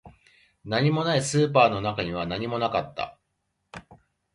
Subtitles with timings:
[0.65, 3.19] 何もない、スーパーの中には何もなかった